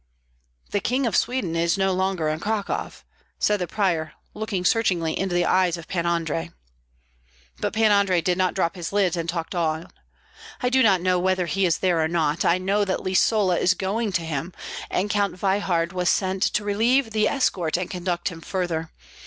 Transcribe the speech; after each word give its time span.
"The 0.71 0.79
King 0.79 1.05
of 1.05 1.15
Sweden 1.15 1.55
is 1.55 1.77
no 1.77 1.93
longer 1.93 2.27
in 2.27 2.39
Cracow," 2.39 2.91
said 3.37 3.59
the 3.59 3.67
prior, 3.67 4.13
looking 4.33 4.65
searchingly 4.65 5.13
into 5.13 5.35
the 5.35 5.45
eyes 5.45 5.77
of 5.77 5.87
Pan 5.87 6.07
Andrei. 6.07 6.49
But 7.59 7.73
Pan 7.73 7.91
Andrei 7.91 8.19
did 8.19 8.35
not 8.35 8.55
drop 8.55 8.75
his 8.75 8.91
lids 8.91 9.15
and 9.15 9.29
talked 9.29 9.53
on, 9.53 9.89
"I 10.59 10.69
do 10.69 10.81
not 10.81 11.01
know 11.01 11.19
whether 11.19 11.45
he 11.45 11.67
is 11.67 11.77
there 11.77 12.03
or 12.03 12.07
not. 12.07 12.43
I 12.43 12.57
know 12.57 12.83
that 12.83 13.03
Lisola 13.03 13.59
is 13.59 13.75
going 13.75 14.11
to 14.13 14.23
him, 14.23 14.53
and 14.89 15.07
Count 15.07 15.37
Veyhard 15.37 15.93
was 15.93 16.09
sent 16.09 16.41
to 16.41 16.63
relieve 16.63 17.11
the 17.11 17.27
escort 17.27 17.77
and 17.77 17.87
conduct 17.87 18.29
him 18.29 18.41
farther. 18.41 18.89